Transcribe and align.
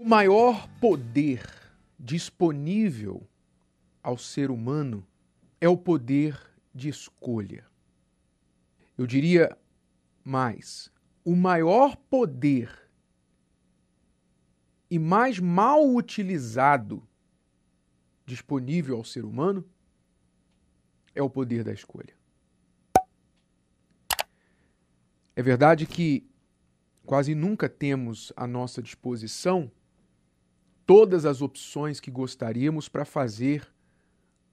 O 0.00 0.04
maior 0.04 0.68
poder 0.80 1.44
disponível 1.98 3.28
ao 4.00 4.16
ser 4.16 4.48
humano 4.48 5.04
é 5.60 5.68
o 5.68 5.76
poder 5.76 6.40
de 6.72 6.88
escolha. 6.88 7.66
Eu 8.96 9.08
diria 9.08 9.58
mais: 10.22 10.88
o 11.24 11.34
maior 11.34 11.96
poder 11.96 12.88
e 14.88 15.00
mais 15.00 15.40
mal 15.40 15.92
utilizado 15.92 17.02
disponível 18.24 18.98
ao 18.98 19.04
ser 19.04 19.24
humano 19.24 19.68
é 21.12 21.20
o 21.20 21.28
poder 21.28 21.64
da 21.64 21.72
escolha. 21.72 22.16
É 25.34 25.42
verdade 25.42 25.86
que 25.86 26.24
quase 27.04 27.34
nunca 27.34 27.68
temos 27.68 28.32
à 28.36 28.46
nossa 28.46 28.80
disposição 28.80 29.68
todas 30.88 31.26
as 31.26 31.42
opções 31.42 32.00
que 32.00 32.10
gostaríamos 32.10 32.88
para 32.88 33.04
fazer 33.04 33.70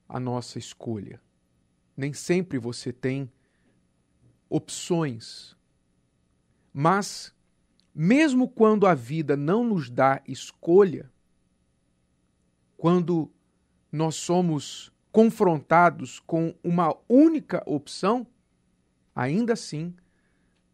a 0.05 0.19
nossa 0.19 0.59
escolha. 0.59 1.21
Nem 1.95 2.11
sempre 2.11 2.59
você 2.59 2.91
tem 2.91 3.31
opções. 4.49 5.55
Mas, 6.73 7.33
mesmo 7.93 8.49
quando 8.49 8.85
a 8.85 8.93
vida 8.93 9.37
não 9.37 9.63
nos 9.63 9.89
dá 9.89 10.21
escolha, 10.27 11.09
quando 12.75 13.31
nós 13.89 14.15
somos 14.15 14.91
confrontados 15.13 16.19
com 16.19 16.53
uma 16.61 16.93
única 17.07 17.63
opção, 17.65 18.27
ainda 19.15 19.53
assim, 19.53 19.95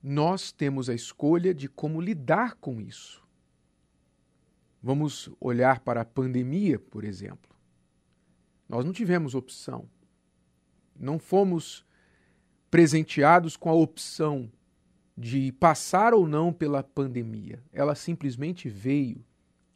nós 0.02 0.52
temos 0.52 0.90
a 0.90 0.96
escolha 0.96 1.54
de 1.54 1.70
como 1.70 2.02
lidar 2.02 2.56
com 2.56 2.82
isso. 2.82 3.22
Vamos 4.82 5.30
olhar 5.40 5.82
para 5.82 6.02
a 6.02 6.06
pandemia, 6.06 6.80
por 6.80 7.04
exemplo. 7.04 7.52
Nós 8.68 8.84
não 8.84 8.92
tivemos 8.92 9.36
opção. 9.36 9.88
Não 10.98 11.20
fomos 11.20 11.86
presenteados 12.70 13.56
com 13.58 13.70
a 13.70 13.74
opção 13.74 14.50
de 15.18 15.52
passar 15.52 16.14
ou 16.14 16.28
não 16.28 16.52
pela 16.52 16.82
pandemia. 16.82 17.62
Ela 17.72 17.94
simplesmente 17.94 18.70
veio 18.70 19.24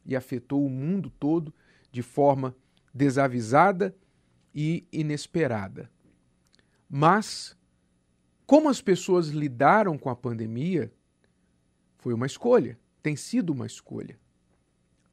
e 0.04 0.16
afetou 0.16 0.64
o 0.64 0.70
mundo 0.70 1.10
todo 1.20 1.54
de 1.92 2.02
forma 2.02 2.56
desavisada 2.92 3.94
e 4.54 4.88
inesperada. 4.90 5.90
Mas, 6.88 7.56
como 8.46 8.68
as 8.68 8.80
pessoas 8.80 9.28
lidaram 9.28 9.98
com 9.98 10.08
a 10.08 10.16
pandemia, 10.16 10.92
foi 11.98 12.14
uma 12.14 12.26
escolha, 12.26 12.78
tem 13.02 13.14
sido 13.14 13.50
uma 13.50 13.66
escolha. 13.66 14.18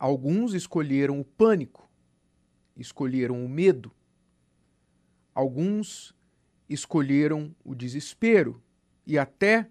Alguns 0.03 0.53
escolheram 0.53 1.21
o 1.21 1.23
pânico, 1.23 1.89
escolheram 2.75 3.45
o 3.45 3.47
medo. 3.47 3.89
Alguns 5.33 6.13
escolheram 6.67 7.55
o 7.63 7.73
desespero 7.73 8.61
e 9.07 9.17
até 9.17 9.69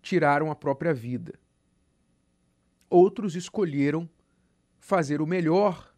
tiraram 0.00 0.52
a 0.52 0.54
própria 0.54 0.94
vida. 0.94 1.34
Outros 2.88 3.34
escolheram 3.34 4.08
fazer 4.78 5.20
o 5.20 5.26
melhor 5.26 5.92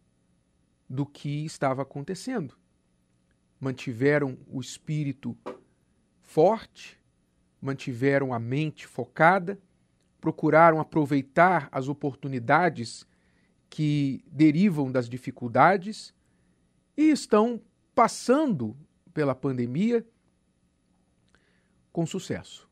do 0.89 1.05
que 1.05 1.45
estava 1.45 1.83
acontecendo. 1.83 2.57
Mantiveram 3.59 4.35
o 4.47 4.59
espírito 4.59 5.37
forte, 6.23 6.99
mantiveram 7.61 8.33
a 8.33 8.39
mente 8.39 8.87
focada, 8.87 9.61
procuraram 10.19 10.79
aproveitar 10.79 11.69
as 11.71 11.87
oportunidades 11.87 13.05
que 13.69 14.23
derivam 14.31 14.91
das 14.91 15.09
dificuldades 15.09 16.13
e 16.95 17.09
estão 17.09 17.61
passando 17.93 18.75
pela 19.13 19.35
pandemia 19.35 20.05
com 21.91 22.05
sucesso. 22.05 22.67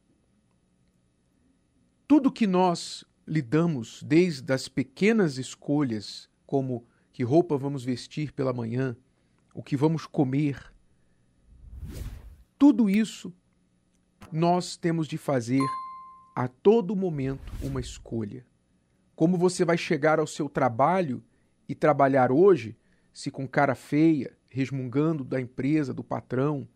Tudo 2.07 2.31
que 2.31 2.45
nós 2.45 3.03
lidamos, 3.28 4.03
desde 4.03 4.53
as 4.53 4.67
pequenas 4.67 5.38
escolhas, 5.38 6.29
como 6.45 6.85
que 7.11 7.23
roupa 7.23 7.57
vamos 7.57 7.84
vestir 7.84 8.31
pela 8.31 8.53
manhã, 8.53 8.95
o 9.53 9.63
que 9.63 9.75
vamos 9.75 10.05
comer, 10.05 10.72
tudo 12.57 12.89
isso 12.89 13.34
nós 14.31 14.78
temos 14.78 15.07
de 15.07 15.17
fazer 15.17 15.61
a 16.35 16.47
todo 16.47 16.95
momento 16.95 17.51
uma 17.61 17.79
escolha 17.79 18.45
como 19.16 19.38
você 19.38 19.64
vai 19.64 19.78
chegar 19.78 20.20
ao 20.20 20.28
seu 20.28 20.50
trabalho 20.50 21.24
e 21.68 21.74
trabalhar 21.74 22.31
hoje, 22.31 22.78
se 23.14 23.31
com 23.31 23.48
cara 23.48 23.74
feia, 23.74 24.36
resmungando 24.50 25.24
da 25.24 25.40
empresa, 25.40 25.94
do 25.94 26.03
patrão, 26.03 26.68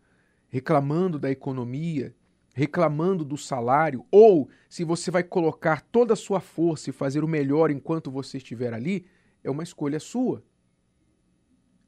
reclamando 0.48 1.18
da 1.18 1.30
economia, 1.30 2.14
reclamando 2.54 3.24
do 3.24 3.36
salário, 3.36 4.04
ou 4.10 4.48
se 4.68 4.84
você 4.84 5.10
vai 5.10 5.22
colocar 5.22 5.82
toda 5.82 6.14
a 6.14 6.16
sua 6.16 6.40
força 6.40 6.90
e 6.90 6.92
fazer 6.92 7.22
o 7.22 7.28
melhor 7.28 7.70
enquanto 7.70 8.10
você 8.10 8.38
estiver 8.38 8.74
ali, 8.74 9.06
é 9.44 9.50
uma 9.50 9.62
escolha 9.62 10.00
sua. 10.00 10.42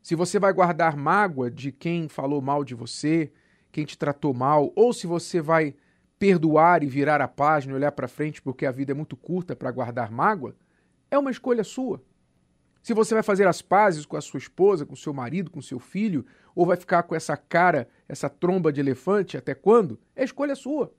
Se 0.02 0.14
você 0.14 0.38
vai 0.38 0.52
guardar 0.52 0.96
mágoa 0.96 1.50
de 1.50 1.72
quem 1.72 2.08
falou 2.08 2.40
mal 2.42 2.64
de 2.64 2.74
você, 2.74 3.32
quem 3.70 3.84
te 3.84 3.96
tratou 3.96 4.34
mal, 4.34 4.72
ou 4.76 4.92
se 4.92 5.06
você 5.06 5.40
vai 5.40 5.74
perdoar 6.22 6.84
e 6.84 6.86
virar 6.86 7.20
a 7.20 7.26
página 7.26 7.74
olhar 7.74 7.90
para 7.90 8.06
frente 8.06 8.40
porque 8.40 8.64
a 8.64 8.70
vida 8.70 8.92
é 8.92 8.94
muito 8.94 9.16
curta 9.16 9.56
para 9.56 9.72
guardar 9.72 10.12
mágoa, 10.12 10.54
é 11.10 11.18
uma 11.18 11.32
escolha 11.32 11.64
sua. 11.64 12.00
Se 12.80 12.94
você 12.94 13.12
vai 13.12 13.24
fazer 13.24 13.48
as 13.48 13.60
pazes 13.60 14.06
com 14.06 14.16
a 14.16 14.20
sua 14.20 14.38
esposa, 14.38 14.86
com 14.86 14.94
seu 14.94 15.12
marido, 15.12 15.50
com 15.50 15.60
seu 15.60 15.80
filho, 15.80 16.24
ou 16.54 16.64
vai 16.64 16.76
ficar 16.76 17.02
com 17.02 17.16
essa 17.16 17.36
cara, 17.36 17.88
essa 18.08 18.30
tromba 18.30 18.72
de 18.72 18.78
elefante 18.78 19.36
até 19.36 19.52
quando, 19.52 19.98
é 20.14 20.22
escolha 20.22 20.54
sua. 20.54 20.94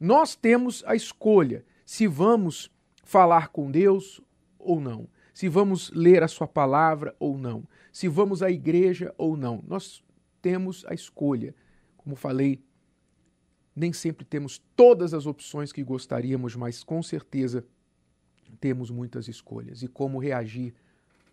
Nós 0.00 0.34
temos 0.34 0.82
a 0.86 0.96
escolha 0.96 1.62
se 1.84 2.06
vamos 2.06 2.74
falar 3.04 3.48
com 3.48 3.70
Deus 3.70 4.18
ou 4.58 4.80
não, 4.80 5.06
se 5.34 5.46
vamos 5.46 5.90
ler 5.90 6.22
a 6.22 6.28
sua 6.28 6.48
palavra 6.48 7.14
ou 7.18 7.36
não, 7.36 7.68
se 7.92 8.08
vamos 8.08 8.42
à 8.42 8.50
igreja 8.50 9.14
ou 9.18 9.36
não. 9.36 9.62
Nós 9.68 10.02
temos 10.40 10.86
a 10.88 10.94
escolha. 10.94 11.54
Como 11.98 12.16
falei 12.16 12.64
nem 13.74 13.92
sempre 13.92 14.24
temos 14.24 14.58
todas 14.76 15.14
as 15.14 15.26
opções 15.26 15.72
que 15.72 15.82
gostaríamos, 15.82 16.54
mas 16.54 16.84
com 16.84 17.02
certeza 17.02 17.64
temos 18.60 18.90
muitas 18.90 19.28
escolhas 19.28 19.82
e 19.82 19.88
como 19.88 20.18
reagir 20.18 20.74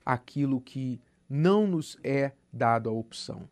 àquilo 0.05 0.61
que 0.61 1.01
não 1.29 1.67
nos 1.67 1.97
é 2.03 2.33
dado 2.51 2.89
a 2.89 2.93
opção. 2.93 3.47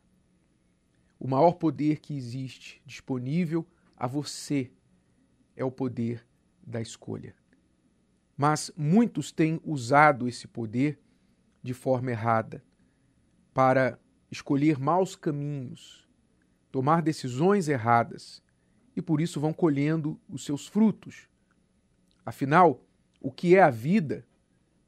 O 1.19 1.27
maior 1.27 1.53
poder 1.53 1.99
que 1.99 2.15
existe 2.15 2.81
disponível 2.85 3.67
a 3.95 4.07
você 4.07 4.71
é 5.55 5.65
o 5.65 5.71
poder 5.71 6.25
da 6.65 6.79
escolha. 6.79 7.35
Mas 8.37 8.71
muitos 8.77 9.31
têm 9.31 9.59
usado 9.63 10.27
esse 10.27 10.47
poder 10.47 10.99
de 11.61 11.73
forma 11.73 12.11
errada 12.11 12.63
para 13.53 13.99
escolher 14.29 14.79
maus 14.79 15.15
caminhos, 15.15 16.07
tomar 16.71 17.01
decisões 17.01 17.67
erradas 17.67 18.43
e 18.97 19.01
por 19.01 19.21
isso 19.21 19.39
vão 19.39 19.53
colhendo 19.53 20.19
os 20.27 20.43
seus 20.43 20.65
frutos. 20.65 21.29
Afinal, 22.25 22.83
o 23.21 23.31
que 23.31 23.55
é 23.55 23.61
a 23.61 23.69
vida 23.69 24.25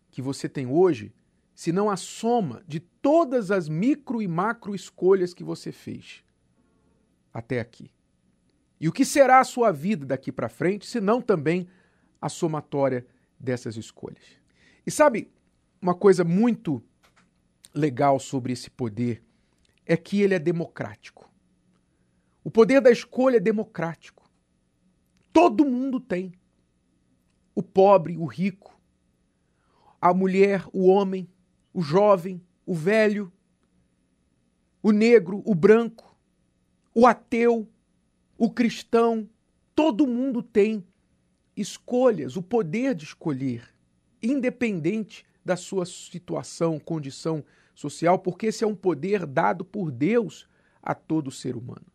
que 0.10 0.20
você 0.20 0.50
tem 0.50 0.66
hoje, 0.66 1.14
se 1.54 1.72
não 1.72 1.92
a 1.92 1.96
soma 1.96 2.64
de 2.68 2.80
todas 2.80 3.52
as 3.52 3.70
micro 3.70 4.20
e 4.20 4.28
macro 4.28 4.74
escolhas 4.74 5.32
que 5.32 5.44
você 5.44 5.72
fez 5.72 6.24
até 7.32 7.60
aqui? 7.60 7.92
E 8.82 8.90
o 8.90 8.92
que 8.92 9.06
será 9.06 9.40
a 9.40 9.44
sua 9.44 9.72
vida 9.72 10.08
daqui 10.08 10.32
para 10.32 10.50
frente, 10.50 10.88
se 10.88 11.00
não 11.00 11.22
também 11.22 11.68
a 12.20 12.30
somatória 12.30 13.06
dessas 13.40 13.78
escolhas? 13.78 14.24
E 14.88 14.90
sabe, 14.90 15.32
uma 15.80 15.94
coisa 15.94 16.24
muito 16.24 16.84
legal 17.76 18.20
sobre 18.20 18.54
esse 18.54 18.72
poder 18.72 19.22
é 19.86 19.96
que 19.96 20.20
ele 20.20 20.34
é 20.34 20.40
democrático. 20.40 21.29
O 22.44 22.50
poder 22.50 22.82
da 22.82 22.92
escolha 22.92 23.38
é 23.38 23.40
democrático. 23.40 24.30
Todo 25.32 25.66
mundo 25.66 26.00
tem. 26.00 26.34
O 27.54 27.62
pobre, 27.62 28.18
o 28.18 28.26
rico, 28.26 28.80
a 30.00 30.14
mulher, 30.14 30.66
o 30.72 30.88
homem, 30.88 31.28
o 31.74 31.82
jovem, 31.82 32.42
o 32.66 32.74
velho, 32.74 33.32
o 34.82 34.92
negro, 34.92 35.42
o 35.46 35.54
branco, 35.54 36.18
o 36.96 37.06
ateu, 37.06 37.68
o 38.38 38.50
cristão, 38.50 39.30
todo 39.76 40.08
mundo 40.08 40.42
tem 40.42 40.86
escolhas, 41.56 42.38
o 42.38 42.42
poder 42.42 42.96
de 42.96 43.04
escolher, 43.04 43.68
independente 44.24 45.26
da 45.44 45.58
sua 45.58 45.86
situação, 45.86 46.80
condição 46.80 47.44
social, 47.76 48.20
porque 48.20 48.48
esse 48.48 48.64
é 48.64 48.68
um 48.68 48.76
poder 48.76 49.26
dado 49.26 49.66
por 49.66 49.92
Deus 49.92 50.48
a 50.82 50.96
todo 50.96 51.32
ser 51.32 51.58
humano. 51.58 51.86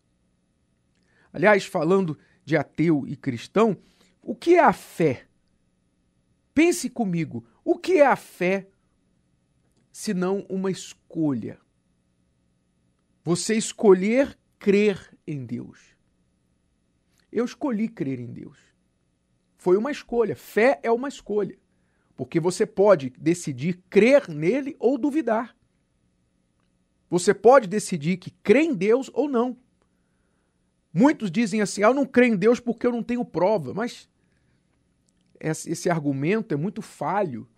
Aliás, 1.35 1.67
falando 1.67 2.17
de 2.45 2.57
ateu 2.57 3.05
e 3.09 3.17
cristão, 3.17 3.77
o 4.23 4.37
que 4.37 4.55
é 4.55 4.61
a 4.61 4.73
fé? 4.73 5.27
Pense 6.55 6.89
comigo, 6.89 7.45
o 7.65 7.77
que 7.77 7.95
é 7.95 8.07
a 8.07 8.15
fé 8.15 8.69
senão 9.91 10.47
uma 10.49 10.71
escolha? 10.71 11.59
Você 13.25 13.57
escolher 13.57 14.39
crer 14.61 15.13
em 15.27 15.45
Deus. 15.45 15.97
Eu 17.33 17.45
escolhi 17.45 17.89
crer 17.89 18.21
em 18.21 18.33
Deus. 18.33 18.59
Foi 19.57 19.77
uma 19.77 19.91
escolha. 19.91 20.37
Fé 20.37 20.79
é 20.85 20.91
uma 20.93 21.09
escolha. 21.09 21.59
Porque 22.15 22.39
você 22.39 22.65
pode 22.65 23.11
decidir 23.11 23.83
crer 23.91 24.29
nele 24.29 24.77
ou 24.79 24.97
duvidar. 24.97 25.57
Você 27.11 27.35
pode 27.35 27.67
decidir 27.67 28.19
que 28.19 28.31
crê 28.31 28.63
em 28.63 28.75
Deus 28.75 29.11
ou 29.13 29.29
não. 29.29 29.57
Muitos 30.95 31.29
dizem 31.29 31.61
assim: 31.61 31.83
ah, 31.83 31.89
eu 31.89 31.95
não 31.95 32.07
creio 32.07 32.35
em 32.35 32.37
Deus 32.37 32.61
porque 32.61 32.87
eu 32.87 32.93
não 32.93 33.03
tenho 33.03 33.25
prova. 33.25 33.75
Mas 33.75 34.09
esse 35.41 35.91
argumento 35.91 36.55
é 36.55 36.57
muito 36.57 36.81
falho, 36.81 37.49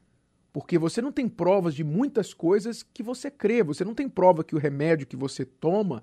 porque 0.55 0.79
você 0.79 1.03
não 1.03 1.12
tem 1.12 1.29
provas 1.29 1.75
de 1.75 1.85
muitas 1.85 2.33
coisas 2.33 2.83
que 2.83 3.03
você 3.03 3.31
crê. 3.31 3.62
Você 3.62 3.85
não 3.85 3.94
tem 3.94 4.09
prova 4.09 4.43
que 4.43 4.56
o 4.56 4.59
remédio 4.59 5.06
que 5.06 5.17
você 5.17 5.44
toma 5.44 6.03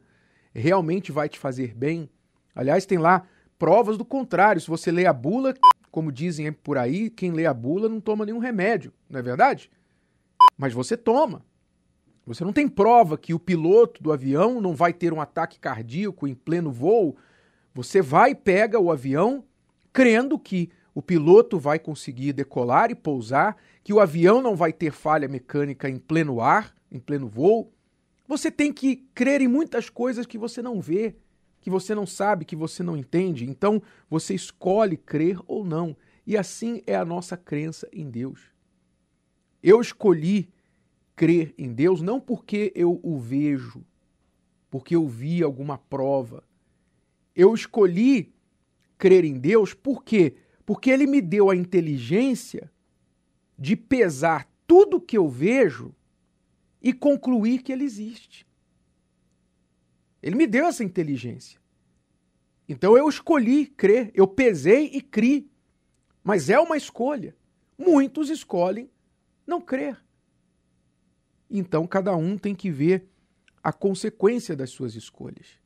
realmente 0.53 1.11
vai 1.11 1.27
te 1.27 1.39
fazer 1.39 1.73
bem. 1.73 2.07
Aliás, 2.53 2.85
tem 2.85 2.99
lá 2.99 3.27
provas 3.57 3.97
do 3.97 4.05
contrário. 4.05 4.61
Se 4.61 4.67
você 4.67 4.91
lê 4.91 5.07
a 5.07 5.13
bula, 5.13 5.55
como 5.89 6.11
dizem 6.11 6.51
por 6.53 6.77
aí, 6.77 7.09
quem 7.09 7.31
lê 7.31 7.47
a 7.47 7.53
bula 7.53 7.89
não 7.89 7.99
toma 7.99 8.27
nenhum 8.27 8.37
remédio, 8.37 8.93
não 9.09 9.19
é 9.19 9.23
verdade? 9.23 9.71
Mas 10.55 10.71
você 10.71 10.95
toma. 10.95 11.43
Você 12.25 12.43
não 12.43 12.53
tem 12.53 12.67
prova 12.67 13.17
que 13.17 13.33
o 13.33 13.39
piloto 13.39 14.01
do 14.01 14.11
avião 14.11 14.61
não 14.61 14.75
vai 14.75 14.93
ter 14.93 15.11
um 15.11 15.19
ataque 15.19 15.59
cardíaco 15.59 16.27
em 16.27 16.33
pleno 16.33 16.71
voo. 16.71 17.17
Você 17.73 18.01
vai 18.01 18.33
pega 18.33 18.79
o 18.79 18.91
avião 18.91 19.43
crendo 19.91 20.39
que 20.39 20.69
o 20.95 21.01
piloto 21.01 21.59
vai 21.59 21.79
conseguir 21.79 22.33
decolar 22.33 22.91
e 22.91 22.95
pousar, 22.95 23.57
que 23.83 23.91
o 23.91 23.99
avião 23.99 24.41
não 24.41 24.55
vai 24.55 24.71
ter 24.71 24.91
falha 24.91 25.27
mecânica 25.27 25.89
em 25.89 25.97
pleno 25.97 26.39
ar, 26.39 26.73
em 26.91 26.99
pleno 26.99 27.27
voo. 27.27 27.71
Você 28.27 28.49
tem 28.49 28.71
que 28.71 29.07
crer 29.13 29.41
em 29.41 29.47
muitas 29.47 29.89
coisas 29.89 30.25
que 30.25 30.37
você 30.37 30.61
não 30.61 30.79
vê, 30.79 31.15
que 31.59 31.69
você 31.69 31.93
não 31.93 32.05
sabe, 32.05 32.45
que 32.45 32.55
você 32.55 32.83
não 32.83 32.95
entende. 32.95 33.45
Então 33.45 33.81
você 34.09 34.33
escolhe 34.33 34.95
crer 34.95 35.39
ou 35.47 35.65
não. 35.65 35.95
E 36.25 36.37
assim 36.37 36.81
é 36.87 36.95
a 36.95 37.03
nossa 37.03 37.35
crença 37.35 37.87
em 37.91 38.09
Deus. 38.09 38.39
Eu 39.61 39.81
escolhi 39.81 40.49
crer 41.15 41.53
em 41.57 41.73
Deus 41.73 42.01
não 42.01 42.19
porque 42.19 42.71
eu 42.75 42.99
o 43.03 43.17
vejo, 43.19 43.83
porque 44.69 44.95
eu 44.95 45.07
vi 45.07 45.43
alguma 45.43 45.77
prova. 45.77 46.43
Eu 47.35 47.53
escolhi 47.53 48.33
crer 48.97 49.23
em 49.23 49.37
Deus 49.37 49.73
por 49.73 50.03
quê? 50.03 50.35
Porque 50.65 50.89
ele 50.89 51.05
me 51.05 51.21
deu 51.21 51.49
a 51.49 51.55
inteligência 51.55 52.71
de 53.57 53.75
pesar 53.75 54.49
tudo 54.65 55.01
que 55.01 55.17
eu 55.17 55.27
vejo 55.27 55.93
e 56.81 56.91
concluir 56.91 57.61
que 57.61 57.71
ele 57.71 57.83
existe. 57.83 58.45
Ele 60.21 60.35
me 60.35 60.47
deu 60.47 60.65
essa 60.65 60.83
inteligência. 60.83 61.59
Então 62.67 62.97
eu 62.97 63.07
escolhi 63.09 63.65
crer, 63.65 64.11
eu 64.13 64.27
pesei 64.27 64.85
e 64.93 65.01
criei. 65.01 65.49
Mas 66.23 66.49
é 66.49 66.57
uma 66.57 66.77
escolha. 66.77 67.35
Muitos 67.77 68.29
escolhem 68.29 68.89
não 69.45 69.59
crer. 69.59 70.01
Então 71.55 71.85
cada 71.85 72.15
um 72.15 72.35
tem 72.35 72.55
que 72.55 72.71
ver 72.71 73.07
a 73.63 73.71
consequência 73.71 74.55
das 74.55 74.71
suas 74.71 74.95
escolhas. 74.95 75.59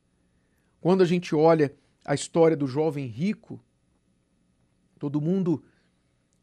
Quando 0.82 1.02
a 1.02 1.06
gente 1.06 1.34
olha 1.34 1.74
a 2.04 2.14
história 2.14 2.54
do 2.54 2.66
jovem 2.66 3.06
rico, 3.06 3.58
todo 4.98 5.18
mundo 5.18 5.64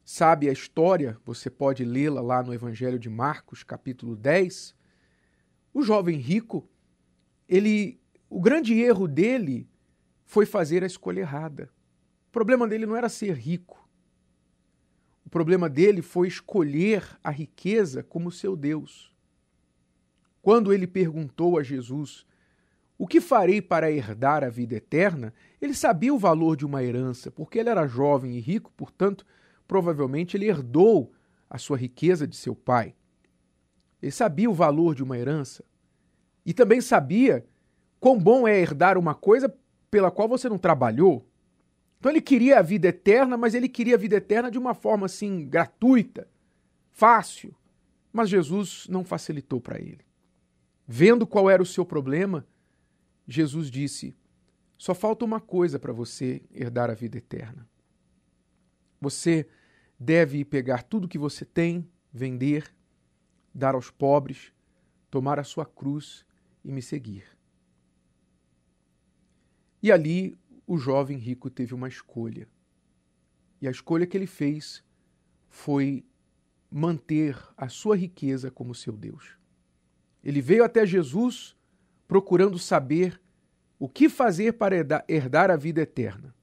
sabe 0.03 0.49
a 0.49 0.51
história, 0.51 1.15
você 1.23 1.47
pode 1.47 1.85
lê-la 1.85 2.21
lá 2.21 2.41
no 2.41 2.55
Evangelho 2.55 2.97
de 2.97 3.07
Marcos, 3.07 3.61
capítulo 3.61 4.15
10. 4.15 4.75
O 5.71 5.83
jovem 5.83 6.17
rico, 6.17 6.67
ele, 7.47 8.01
o 8.27 8.41
grande 8.41 8.73
erro 8.73 9.07
dele 9.07 9.69
foi 10.25 10.47
fazer 10.47 10.83
a 10.83 10.87
escolha 10.87 11.19
errada. 11.19 11.69
O 12.29 12.31
problema 12.31 12.67
dele 12.67 12.87
não 12.87 12.95
era 12.95 13.09
ser 13.09 13.35
rico. 13.35 13.87
O 15.23 15.29
problema 15.29 15.69
dele 15.69 16.01
foi 16.01 16.27
escolher 16.27 17.07
a 17.23 17.29
riqueza 17.29 18.01
como 18.01 18.31
seu 18.31 18.55
Deus. 18.55 19.14
Quando 20.45 20.71
ele 20.71 20.85
perguntou 20.85 21.57
a 21.57 21.63
Jesus: 21.63 22.23
O 22.99 23.07
que 23.07 23.19
farei 23.19 23.63
para 23.63 23.91
herdar 23.91 24.43
a 24.43 24.49
vida 24.49 24.75
eterna? 24.75 25.33
Ele 25.59 25.73
sabia 25.73 26.13
o 26.13 26.19
valor 26.19 26.55
de 26.55 26.63
uma 26.63 26.83
herança, 26.83 27.31
porque 27.31 27.57
ele 27.57 27.69
era 27.69 27.87
jovem 27.87 28.37
e 28.37 28.39
rico, 28.39 28.71
portanto, 28.77 29.25
provavelmente 29.67 30.37
ele 30.37 30.45
herdou 30.45 31.11
a 31.49 31.57
sua 31.57 31.75
riqueza 31.75 32.27
de 32.27 32.35
seu 32.35 32.55
pai. 32.55 32.93
Ele 33.99 34.11
sabia 34.11 34.47
o 34.47 34.53
valor 34.53 34.93
de 34.93 35.01
uma 35.01 35.17
herança 35.17 35.65
e 36.45 36.53
também 36.53 36.79
sabia 36.79 37.43
quão 37.99 38.15
bom 38.15 38.47
é 38.47 38.55
herdar 38.55 38.99
uma 38.99 39.15
coisa 39.15 39.51
pela 39.89 40.11
qual 40.11 40.29
você 40.29 40.47
não 40.47 40.59
trabalhou. 40.59 41.27
Então 41.97 42.11
ele 42.11 42.21
queria 42.21 42.59
a 42.59 42.61
vida 42.61 42.89
eterna, 42.89 43.35
mas 43.35 43.55
ele 43.55 43.67
queria 43.67 43.95
a 43.95 43.97
vida 43.97 44.17
eterna 44.17 44.51
de 44.51 44.59
uma 44.59 44.75
forma 44.75 45.07
assim 45.07 45.49
gratuita, 45.49 46.27
fácil. 46.91 47.55
Mas 48.13 48.29
Jesus 48.29 48.85
não 48.87 49.03
facilitou 49.03 49.59
para 49.59 49.79
ele. 49.81 50.04
Vendo 50.87 51.25
qual 51.25 51.49
era 51.49 51.63
o 51.63 51.65
seu 51.65 51.85
problema, 51.85 52.45
Jesus 53.27 53.71
disse: 53.71 54.15
Só 54.77 54.93
falta 54.93 55.25
uma 55.25 55.39
coisa 55.39 55.79
para 55.79 55.91
você 55.91 56.43
herdar 56.51 56.89
a 56.89 56.93
vida 56.93 57.17
eterna. 57.17 57.67
Você 59.01 59.47
deve 59.99 60.45
pegar 60.45 60.83
tudo 60.83 61.07
que 61.07 61.17
você 61.17 61.43
tem, 61.43 61.89
vender, 62.11 62.73
dar 63.53 63.73
aos 63.73 63.89
pobres, 63.89 64.53
tomar 65.09 65.39
a 65.39 65.43
sua 65.43 65.65
cruz 65.65 66.25
e 66.63 66.71
me 66.71 66.81
seguir. 66.81 67.25
E 69.81 69.91
ali 69.91 70.37
o 70.67 70.77
jovem 70.77 71.17
rico 71.17 71.49
teve 71.49 71.73
uma 71.73 71.87
escolha. 71.87 72.47
E 73.61 73.67
a 73.67 73.71
escolha 73.71 74.05
que 74.05 74.17
ele 74.17 74.27
fez 74.27 74.83
foi 75.49 76.05
manter 76.69 77.37
a 77.55 77.69
sua 77.69 77.95
riqueza 77.95 78.51
como 78.51 78.75
seu 78.75 78.93
Deus. 78.93 79.37
Ele 80.25 80.41
veio 80.41 80.63
até 80.63 80.85
Jesus 80.85 81.55
procurando 82.07 82.57
saber 82.57 83.21
o 83.77 83.87
que 83.87 84.09
fazer 84.09 84.53
para 84.53 84.75
herdar 85.07 85.51
a 85.51 85.55
vida 85.55 85.81
eterna. 85.81 86.33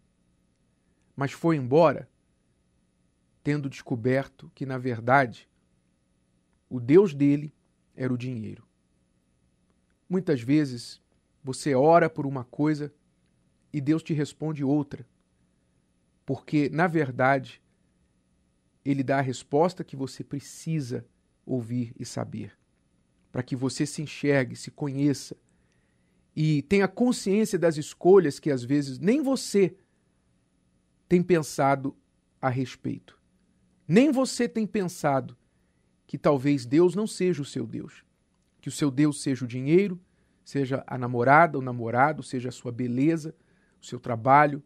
Mas 1.16 1.32
foi 1.32 1.56
embora 1.56 2.08
tendo 3.42 3.68
descoberto 3.68 4.50
que, 4.54 4.64
na 4.64 4.78
verdade, 4.78 5.48
o 6.70 6.78
Deus 6.78 7.12
dele 7.12 7.52
era 7.96 8.14
o 8.14 8.16
dinheiro. 8.16 8.64
Muitas 10.08 10.40
vezes 10.40 11.02
você 11.42 11.74
ora 11.74 12.08
por 12.08 12.24
uma 12.24 12.44
coisa 12.44 12.92
e 13.72 13.80
Deus 13.80 14.02
te 14.02 14.12
responde 14.12 14.62
outra, 14.62 15.04
porque, 16.24 16.68
na 16.68 16.86
verdade, 16.86 17.60
ele 18.84 19.02
dá 19.02 19.18
a 19.18 19.22
resposta 19.22 19.82
que 19.82 19.96
você 19.96 20.22
precisa 20.22 21.04
ouvir 21.44 21.92
e 21.98 22.04
saber, 22.04 22.56
para 23.32 23.42
que 23.42 23.56
você 23.56 23.86
se 23.86 24.02
enxergue, 24.02 24.54
se 24.54 24.70
conheça 24.70 25.34
e 26.36 26.62
tenha 26.62 26.86
consciência 26.86 27.58
das 27.58 27.78
escolhas 27.78 28.38
que 28.38 28.50
às 28.50 28.62
vezes 28.62 28.98
nem 28.98 29.22
você 29.22 29.74
tem 31.08 31.22
pensado 31.22 31.96
a 32.40 32.50
respeito. 32.50 33.18
Nem 33.88 34.12
você 34.12 34.48
tem 34.48 34.66
pensado 34.66 35.36
que 36.06 36.18
talvez 36.18 36.66
Deus 36.66 36.94
não 36.94 37.06
seja 37.06 37.42
o 37.42 37.44
seu 37.44 37.66
Deus, 37.66 38.04
que 38.60 38.68
o 38.68 38.72
seu 38.72 38.90
Deus 38.90 39.22
seja 39.22 39.44
o 39.44 39.48
dinheiro, 39.48 39.98
seja 40.44 40.84
a 40.86 40.98
namorada, 40.98 41.58
o 41.58 41.62
namorado, 41.62 42.22
seja 42.22 42.50
a 42.50 42.52
sua 42.52 42.70
beleza, 42.70 43.34
o 43.80 43.86
seu 43.86 43.98
trabalho, 43.98 44.62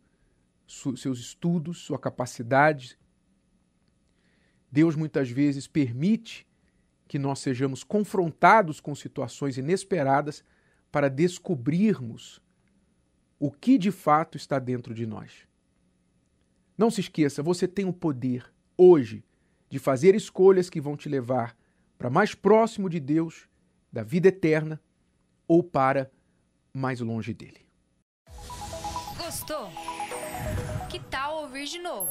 seus 0.66 1.18
estudos, 1.18 1.78
sua 1.78 1.98
capacidade. 1.98 2.98
Deus 4.70 4.96
muitas 4.96 5.30
vezes 5.30 5.66
permite 5.66 6.46
que 7.08 7.18
nós 7.18 7.38
sejamos 7.38 7.84
confrontados 7.84 8.80
com 8.80 8.94
situações 8.94 9.56
inesperadas 9.56 10.44
para 10.90 11.08
descobrirmos 11.08 12.40
o 13.38 13.50
que 13.50 13.78
de 13.78 13.90
fato 13.90 14.36
está 14.36 14.58
dentro 14.58 14.94
de 14.94 15.06
nós. 15.06 15.46
Não 16.76 16.90
se 16.90 17.00
esqueça, 17.00 17.42
você 17.42 17.66
tem 17.68 17.84
o 17.84 17.92
poder 17.92 18.52
hoje 18.76 19.24
de 19.68 19.78
fazer 19.78 20.14
escolhas 20.14 20.68
que 20.68 20.80
vão 20.80 20.96
te 20.96 21.08
levar 21.08 21.56
para 21.98 22.10
mais 22.10 22.34
próximo 22.34 22.88
de 22.88 23.00
Deus, 23.00 23.48
da 23.92 24.02
vida 24.02 24.28
eterna 24.28 24.80
ou 25.48 25.62
para 25.62 26.10
mais 26.72 27.00
longe 27.00 27.32
dele. 27.32 27.66
Gostou? 29.16 29.70
Que 30.90 31.00
tal 31.00 31.42
ouvir 31.42 31.66
de 31.66 31.78
novo? 31.78 32.10